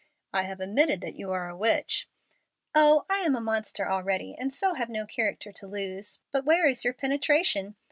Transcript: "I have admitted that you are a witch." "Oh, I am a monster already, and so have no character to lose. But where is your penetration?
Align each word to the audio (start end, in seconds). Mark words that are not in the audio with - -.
"I 0.33 0.45
have 0.45 0.59
admitted 0.59 1.01
that 1.01 1.13
you 1.15 1.29
are 1.31 1.47
a 1.47 1.55
witch." 1.55 2.09
"Oh, 2.73 3.05
I 3.07 3.19
am 3.19 3.35
a 3.35 3.39
monster 3.39 3.87
already, 3.87 4.33
and 4.35 4.51
so 4.51 4.73
have 4.73 4.89
no 4.89 5.05
character 5.05 5.51
to 5.51 5.67
lose. 5.67 6.21
But 6.31 6.43
where 6.43 6.65
is 6.67 6.83
your 6.83 6.93
penetration? 6.95 7.75